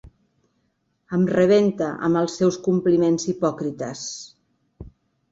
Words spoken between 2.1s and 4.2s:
els seus compliments hipòcrites.